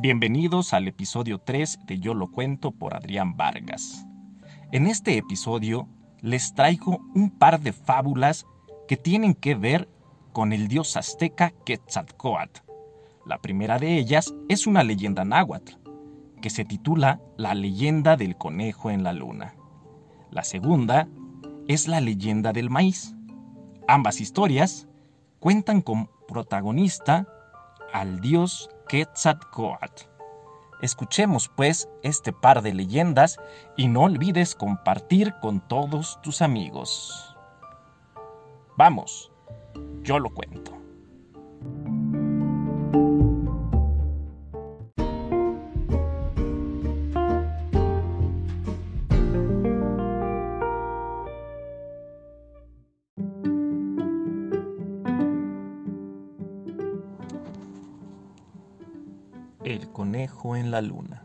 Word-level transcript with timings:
Bienvenidos 0.00 0.74
al 0.74 0.86
episodio 0.86 1.40
3 1.40 1.80
de 1.84 1.98
Yo 1.98 2.14
lo 2.14 2.30
cuento 2.30 2.70
por 2.70 2.94
Adrián 2.94 3.36
Vargas. 3.36 4.06
En 4.70 4.86
este 4.86 5.16
episodio 5.16 5.88
les 6.20 6.54
traigo 6.54 7.00
un 7.16 7.36
par 7.36 7.58
de 7.58 7.72
fábulas 7.72 8.46
que 8.86 8.96
tienen 8.96 9.34
que 9.34 9.56
ver 9.56 9.88
con 10.32 10.52
el 10.52 10.68
dios 10.68 10.96
azteca 10.96 11.52
Quetzalcoatl. 11.64 12.60
La 13.26 13.38
primera 13.38 13.80
de 13.80 13.98
ellas 13.98 14.32
es 14.48 14.68
una 14.68 14.84
leyenda 14.84 15.24
náhuatl, 15.24 15.74
que 16.40 16.50
se 16.50 16.64
titula 16.64 17.20
La 17.36 17.56
leyenda 17.56 18.16
del 18.16 18.36
conejo 18.36 18.92
en 18.92 19.02
la 19.02 19.12
luna. 19.12 19.56
La 20.30 20.44
segunda 20.44 21.08
es 21.66 21.88
la 21.88 22.00
leyenda 22.00 22.52
del 22.52 22.70
maíz. 22.70 23.16
Ambas 23.88 24.20
historias 24.20 24.86
cuentan 25.40 25.82
con 25.82 26.08
protagonista 26.28 27.26
al 27.92 28.20
dios 28.20 28.70
Quetzalcoatl. 28.88 30.04
Escuchemos 30.80 31.50
pues 31.54 31.88
este 32.02 32.32
par 32.32 32.62
de 32.62 32.72
leyendas 32.72 33.38
y 33.76 33.88
no 33.88 34.02
olvides 34.02 34.54
compartir 34.54 35.34
con 35.40 35.60
todos 35.60 36.20
tus 36.22 36.40
amigos. 36.40 37.36
Vamos, 38.76 39.30
yo 40.02 40.18
lo 40.18 40.30
cuento. 40.30 40.67
En 60.18 60.70
la 60.72 60.80
luna. 60.82 61.22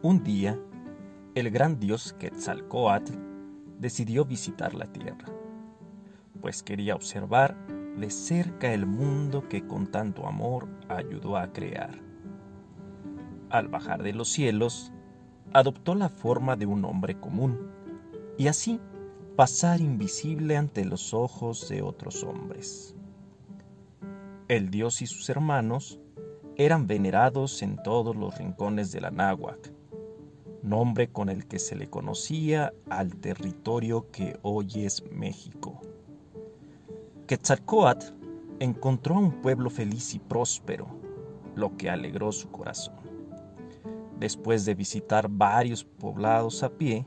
Un 0.00 0.22
día, 0.24 0.58
el 1.34 1.50
gran 1.50 1.78
dios 1.78 2.14
Quetzalcoatl 2.14 3.12
decidió 3.78 4.24
visitar 4.24 4.74
la 4.74 4.86
tierra, 4.86 5.26
pues 6.40 6.62
quería 6.62 6.94
observar 6.94 7.54
de 7.98 8.08
cerca 8.08 8.72
el 8.72 8.86
mundo 8.86 9.46
que 9.46 9.66
con 9.66 9.88
tanto 9.88 10.26
amor 10.26 10.68
ayudó 10.88 11.36
a 11.36 11.52
crear. 11.52 11.90
Al 13.50 13.68
bajar 13.68 14.02
de 14.02 14.14
los 14.14 14.30
cielos, 14.30 14.90
adoptó 15.52 15.94
la 15.94 16.08
forma 16.08 16.56
de 16.56 16.64
un 16.64 16.84
hombre 16.86 17.20
común 17.20 17.70
y 18.38 18.46
así 18.46 18.80
pasar 19.36 19.80
invisible 19.82 20.56
ante 20.56 20.84
los 20.86 21.12
ojos 21.12 21.68
de 21.68 21.82
otros 21.82 22.24
hombres. 22.24 22.94
El 24.48 24.70
dios 24.70 25.02
y 25.02 25.06
sus 25.06 25.28
hermanos 25.28 26.00
eran 26.58 26.88
venerados 26.88 27.62
en 27.62 27.80
todos 27.84 28.16
los 28.16 28.36
rincones 28.36 28.90
de 28.90 29.00
la 29.00 29.12
náhuac, 29.12 29.72
nombre 30.64 31.08
con 31.08 31.28
el 31.28 31.46
que 31.46 31.60
se 31.60 31.76
le 31.76 31.88
conocía 31.88 32.72
al 32.90 33.14
territorio 33.14 34.10
que 34.10 34.36
hoy 34.42 34.84
es 34.84 35.04
México. 35.12 35.80
Quetzalcoatl 37.28 38.06
encontró 38.58 39.14
a 39.14 39.20
un 39.20 39.40
pueblo 39.40 39.70
feliz 39.70 40.14
y 40.14 40.18
próspero, 40.18 40.88
lo 41.54 41.76
que 41.76 41.90
alegró 41.90 42.32
su 42.32 42.50
corazón. 42.50 42.96
Después 44.18 44.64
de 44.64 44.74
visitar 44.74 45.28
varios 45.28 45.84
poblados 45.84 46.64
a 46.64 46.70
pie, 46.70 47.06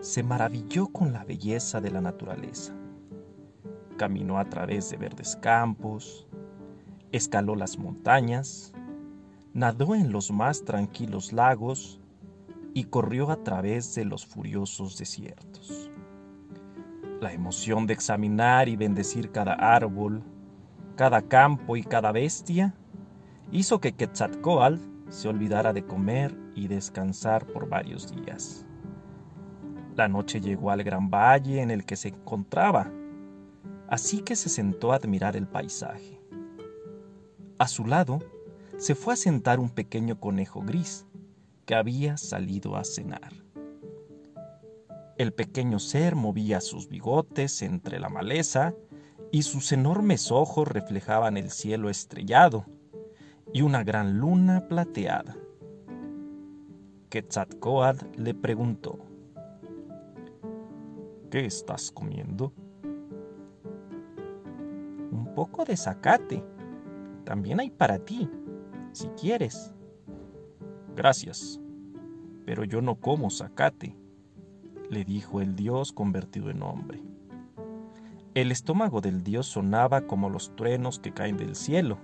se 0.00 0.22
maravilló 0.22 0.86
con 0.86 1.12
la 1.12 1.24
belleza 1.24 1.82
de 1.82 1.90
la 1.90 2.00
naturaleza. 2.00 2.72
Caminó 3.98 4.38
a 4.38 4.48
través 4.48 4.88
de 4.88 4.96
verdes 4.96 5.36
campos, 5.36 6.26
escaló 7.12 7.54
las 7.54 7.76
montañas, 7.76 8.72
nadó 9.54 9.94
en 9.94 10.12
los 10.12 10.30
más 10.30 10.64
tranquilos 10.64 11.32
lagos 11.32 12.00
y 12.74 12.84
corrió 12.84 13.30
a 13.30 13.42
través 13.42 13.94
de 13.94 14.04
los 14.04 14.26
furiosos 14.26 14.98
desiertos. 14.98 15.90
La 17.20 17.32
emoción 17.32 17.86
de 17.86 17.94
examinar 17.94 18.68
y 18.68 18.76
bendecir 18.76 19.32
cada 19.32 19.54
árbol, 19.54 20.22
cada 20.94 21.22
campo 21.22 21.76
y 21.76 21.82
cada 21.82 22.12
bestia 22.12 22.74
hizo 23.50 23.80
que 23.80 23.92
Quetzalcoatl 23.92 24.78
se 25.08 25.28
olvidara 25.28 25.72
de 25.72 25.84
comer 25.84 26.38
y 26.54 26.68
descansar 26.68 27.46
por 27.46 27.68
varios 27.68 28.14
días. 28.14 28.66
La 29.96 30.06
noche 30.06 30.40
llegó 30.40 30.70
al 30.70 30.84
gran 30.84 31.10
valle 31.10 31.60
en 31.60 31.72
el 31.72 31.84
que 31.84 31.96
se 31.96 32.08
encontraba, 32.08 32.92
así 33.88 34.20
que 34.20 34.36
se 34.36 34.48
sentó 34.48 34.92
a 34.92 34.96
admirar 34.96 35.34
el 35.34 35.48
paisaje. 35.48 36.20
A 37.58 37.66
su 37.66 37.84
lado 37.84 38.20
se 38.78 38.94
fue 38.94 39.14
a 39.14 39.16
sentar 39.16 39.58
un 39.58 39.70
pequeño 39.70 40.20
conejo 40.20 40.62
gris 40.62 41.04
que 41.66 41.74
había 41.74 42.16
salido 42.16 42.76
a 42.76 42.84
cenar. 42.84 43.32
El 45.16 45.32
pequeño 45.32 45.80
ser 45.80 46.14
movía 46.14 46.60
sus 46.60 46.88
bigotes 46.88 47.62
entre 47.62 47.98
la 47.98 48.08
maleza 48.08 48.74
y 49.32 49.42
sus 49.42 49.72
enormes 49.72 50.30
ojos 50.30 50.68
reflejaban 50.68 51.36
el 51.36 51.50
cielo 51.50 51.90
estrellado 51.90 52.66
y 53.52 53.62
una 53.62 53.82
gran 53.82 54.18
luna 54.18 54.68
plateada. 54.68 55.36
Quetzalcoatl 57.10 58.06
le 58.16 58.34
preguntó, 58.34 58.98
¿Qué 61.30 61.44
estás 61.44 61.90
comiendo? 61.90 62.52
Un 65.10 65.32
poco 65.34 65.64
de 65.64 65.76
zacate. 65.76 66.44
También 67.24 67.60
hay 67.60 67.70
para 67.70 67.98
ti, 67.98 68.30
si 68.98 69.06
quieres. 69.10 69.72
Gracias, 70.96 71.60
pero 72.44 72.64
yo 72.64 72.82
no 72.82 72.96
como 72.96 73.30
zacate, 73.30 73.96
le 74.90 75.04
dijo 75.04 75.40
el 75.40 75.54
dios 75.54 75.92
convertido 75.92 76.50
en 76.50 76.62
hombre. 76.62 77.00
El 78.34 78.50
estómago 78.50 79.00
del 79.00 79.22
dios 79.22 79.46
sonaba 79.46 80.00
como 80.02 80.30
los 80.30 80.54
truenos 80.56 80.98
que 80.98 81.12
caen 81.12 81.36
del 81.36 81.54
cielo, 81.54 81.98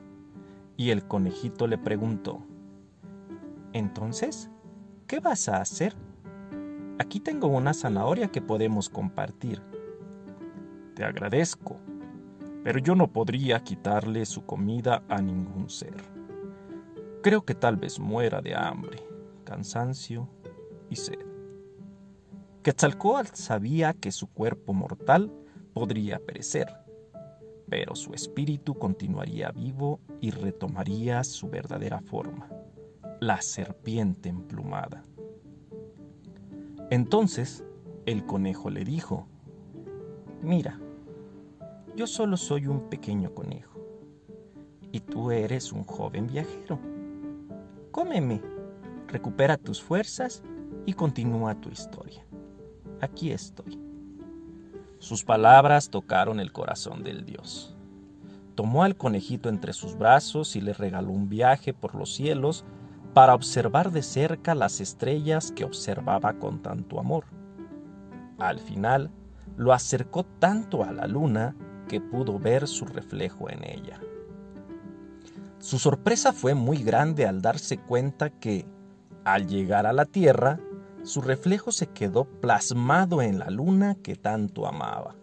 y 0.76 0.90
el 0.90 1.04
conejito 1.04 1.66
le 1.66 1.78
preguntó, 1.78 2.44
Entonces, 3.72 4.48
¿qué 5.08 5.18
vas 5.18 5.48
a 5.48 5.60
hacer? 5.60 5.96
Aquí 7.00 7.18
tengo 7.18 7.48
una 7.48 7.74
zanahoria 7.74 8.28
que 8.28 8.40
podemos 8.40 8.88
compartir. 8.88 9.60
Te 10.94 11.04
agradezco, 11.04 11.76
pero 12.62 12.78
yo 12.78 12.94
no 12.94 13.08
podría 13.08 13.64
quitarle 13.64 14.24
su 14.26 14.46
comida 14.46 15.02
a 15.08 15.20
ningún 15.20 15.68
ser. 15.68 16.13
Creo 17.24 17.46
que 17.46 17.54
tal 17.54 17.78
vez 17.78 17.98
muera 17.98 18.42
de 18.42 18.54
hambre, 18.54 18.98
cansancio 19.44 20.28
y 20.90 20.96
sed. 20.96 21.24
Quetzalcoatl 22.62 23.30
sabía 23.32 23.94
que 23.94 24.12
su 24.12 24.26
cuerpo 24.26 24.74
mortal 24.74 25.32
podría 25.72 26.18
perecer, 26.18 26.68
pero 27.66 27.94
su 27.94 28.12
espíritu 28.12 28.74
continuaría 28.74 29.50
vivo 29.52 30.00
y 30.20 30.32
retomaría 30.32 31.24
su 31.24 31.48
verdadera 31.48 32.02
forma, 32.02 32.50
la 33.22 33.40
serpiente 33.40 34.28
emplumada. 34.28 35.02
Entonces 36.90 37.64
el 38.04 38.26
conejo 38.26 38.68
le 38.68 38.84
dijo, 38.84 39.28
Mira, 40.42 40.78
yo 41.96 42.06
solo 42.06 42.36
soy 42.36 42.66
un 42.66 42.90
pequeño 42.90 43.34
conejo 43.34 43.80
y 44.92 45.00
tú 45.00 45.30
eres 45.30 45.72
un 45.72 45.84
joven 45.84 46.26
viajero. 46.26 46.78
Cómeme, 47.94 48.42
recupera 49.06 49.56
tus 49.56 49.80
fuerzas 49.80 50.42
y 50.84 50.94
continúa 50.94 51.54
tu 51.60 51.68
historia. 51.68 52.26
Aquí 53.00 53.30
estoy. 53.30 53.78
Sus 54.98 55.22
palabras 55.22 55.90
tocaron 55.90 56.40
el 56.40 56.50
corazón 56.50 57.04
del 57.04 57.24
dios. 57.24 57.76
Tomó 58.56 58.82
al 58.82 58.96
conejito 58.96 59.48
entre 59.48 59.72
sus 59.72 59.96
brazos 59.96 60.56
y 60.56 60.60
le 60.60 60.72
regaló 60.72 61.12
un 61.12 61.28
viaje 61.28 61.72
por 61.72 61.94
los 61.94 62.12
cielos 62.12 62.64
para 63.12 63.32
observar 63.32 63.92
de 63.92 64.02
cerca 64.02 64.56
las 64.56 64.80
estrellas 64.80 65.52
que 65.52 65.64
observaba 65.64 66.40
con 66.40 66.62
tanto 66.62 66.98
amor. 66.98 67.26
Al 68.38 68.58
final, 68.58 69.12
lo 69.56 69.72
acercó 69.72 70.24
tanto 70.40 70.82
a 70.82 70.90
la 70.90 71.06
luna 71.06 71.54
que 71.86 72.00
pudo 72.00 72.40
ver 72.40 72.66
su 72.66 72.86
reflejo 72.86 73.48
en 73.48 73.62
ella. 73.62 74.00
Su 75.64 75.78
sorpresa 75.78 76.34
fue 76.34 76.52
muy 76.52 76.82
grande 76.82 77.24
al 77.24 77.40
darse 77.40 77.78
cuenta 77.78 78.28
que, 78.28 78.66
al 79.24 79.46
llegar 79.46 79.86
a 79.86 79.94
la 79.94 80.04
Tierra, 80.04 80.60
su 81.04 81.22
reflejo 81.22 81.72
se 81.72 81.86
quedó 81.86 82.26
plasmado 82.26 83.22
en 83.22 83.38
la 83.38 83.48
luna 83.48 83.94
que 83.94 84.14
tanto 84.14 84.66
amaba. 84.66 85.16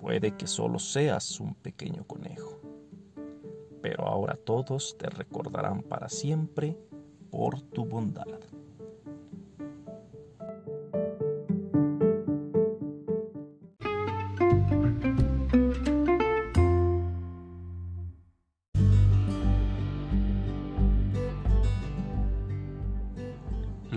Puede 0.00 0.38
que 0.38 0.46
solo 0.46 0.78
seas 0.78 1.38
un 1.38 1.54
pequeño 1.54 2.04
conejo, 2.06 2.62
pero 3.82 4.06
ahora 4.06 4.38
todos 4.42 4.96
te 4.96 5.10
recordarán 5.10 5.82
para 5.82 6.08
siempre 6.08 6.78
por 7.30 7.60
tu 7.60 7.84
bondad. 7.84 8.24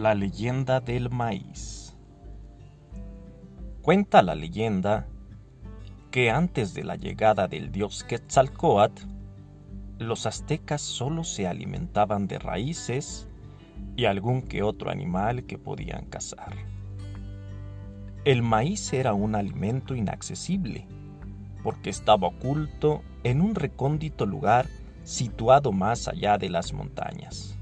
La 0.06 0.14
leyenda 0.14 0.82
del 0.82 1.10
maíz. 1.10 1.98
Cuenta 3.82 4.22
la 4.22 4.36
leyenda 4.36 5.08
que 6.12 6.30
antes 6.30 6.76
de 6.76 6.84
la 6.84 6.96
llegada 6.96 7.48
del 7.48 7.72
dios 7.72 8.04
Quetzalcoatl, 8.04 9.02
los 9.98 10.28
aztecas 10.28 10.82
solo 10.82 11.24
se 11.24 11.48
alimentaban 11.48 12.28
de 12.28 12.38
raíces 12.38 13.28
y 13.96 14.06
algún 14.06 14.44
que 14.44 14.62
otro 14.62 14.92
animal 14.92 15.48
que 15.48 15.58
podían 15.58 16.06
cazar. 16.06 16.54
El 18.26 18.44
maíz 18.44 18.94
era 18.94 19.16
un 19.16 19.34
alimento 19.34 19.96
inaccesible 19.96 20.86
porque 21.64 21.90
estaba 21.90 22.28
oculto 22.28 23.02
en 23.24 23.42
un 23.42 23.56
recóndito 23.56 24.28
lugar 24.28 24.68
situado 25.04 25.72
más 25.72 26.08
allá 26.08 26.38
de 26.38 26.52
las 26.52 26.74
montañas. 26.74 27.55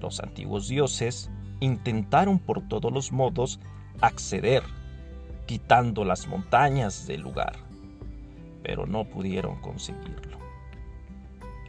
Los 0.00 0.20
antiguos 0.20 0.68
dioses 0.68 1.30
intentaron 1.60 2.38
por 2.38 2.66
todos 2.68 2.92
los 2.92 3.12
modos 3.12 3.60
acceder, 4.00 4.62
quitando 5.46 6.04
las 6.04 6.26
montañas 6.26 7.06
del 7.06 7.22
lugar, 7.22 7.56
pero 8.62 8.86
no 8.86 9.04
pudieron 9.04 9.60
conseguirlo. 9.60 10.38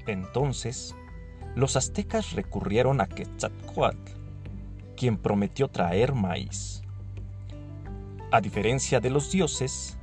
Entonces, 0.07 0.95
los 1.55 1.75
aztecas 1.75 2.33
recurrieron 2.33 3.01
a 3.01 3.07
Quetzalcoatl, 3.07 4.11
quien 4.95 5.17
prometió 5.17 5.67
traer 5.67 6.13
maíz. 6.13 6.81
A 8.31 8.41
diferencia 8.41 8.99
de 8.99 9.09
los 9.09 9.31
dioses, 9.31 9.97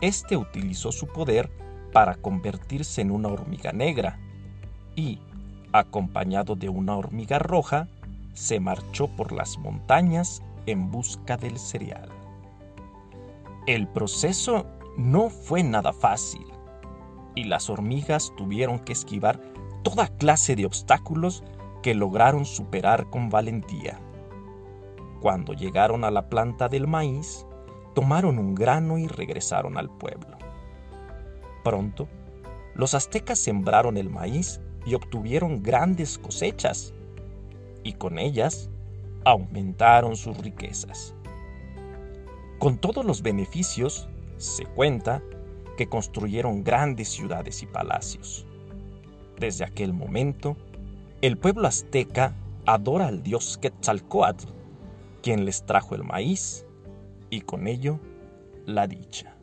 éste 0.00 0.36
utilizó 0.36 0.92
su 0.92 1.06
poder 1.08 1.50
para 1.92 2.14
convertirse 2.14 3.02
en 3.02 3.10
una 3.10 3.28
hormiga 3.28 3.72
negra 3.72 4.18
y, 4.96 5.20
acompañado 5.72 6.56
de 6.56 6.68
una 6.68 6.96
hormiga 6.96 7.38
roja, 7.38 7.88
se 8.34 8.60
marchó 8.60 9.08
por 9.08 9.32
las 9.32 9.58
montañas 9.58 10.42
en 10.66 10.90
busca 10.90 11.36
del 11.36 11.58
cereal. 11.58 12.08
El 13.66 13.86
proceso 13.88 14.66
no 14.96 15.30
fue 15.30 15.62
nada 15.62 15.92
fácil 15.92 16.46
y 17.34 17.44
las 17.44 17.70
hormigas 17.70 18.32
tuvieron 18.36 18.78
que 18.78 18.92
esquivar 18.92 19.40
toda 19.82 20.08
clase 20.08 20.56
de 20.56 20.66
obstáculos 20.66 21.42
que 21.82 21.94
lograron 21.94 22.44
superar 22.44 23.08
con 23.08 23.30
valentía. 23.30 23.98
Cuando 25.20 25.52
llegaron 25.52 26.04
a 26.04 26.10
la 26.10 26.28
planta 26.28 26.68
del 26.68 26.86
maíz, 26.86 27.46
tomaron 27.94 28.38
un 28.38 28.54
grano 28.54 28.98
y 28.98 29.06
regresaron 29.06 29.76
al 29.76 29.90
pueblo. 29.90 30.38
Pronto, 31.62 32.08
los 32.74 32.94
aztecas 32.94 33.38
sembraron 33.38 33.96
el 33.96 34.08
maíz 34.10 34.60
y 34.84 34.94
obtuvieron 34.94 35.62
grandes 35.62 36.18
cosechas, 36.18 36.94
y 37.82 37.94
con 37.94 38.18
ellas 38.18 38.70
aumentaron 39.24 40.16
sus 40.16 40.36
riquezas. 40.38 41.14
Con 42.58 42.78
todos 42.78 43.04
los 43.04 43.22
beneficios, 43.22 44.08
se 44.36 44.64
cuenta 44.64 45.22
que 45.76 45.88
construyeron 45.88 46.62
grandes 46.62 47.08
ciudades 47.08 47.62
y 47.62 47.66
palacios. 47.66 48.46
Desde 49.38 49.64
aquel 49.64 49.94
momento, 49.94 50.56
el 51.22 51.38
pueblo 51.38 51.66
azteca 51.66 52.34
adora 52.66 53.08
al 53.08 53.22
dios 53.22 53.58
Quetzalcoatl, 53.58 54.48
quien 55.22 55.44
les 55.44 55.64
trajo 55.64 55.94
el 55.94 56.04
maíz 56.04 56.66
y 57.30 57.42
con 57.42 57.66
ello 57.66 57.98
la 58.66 58.86
dicha. 58.86 59.39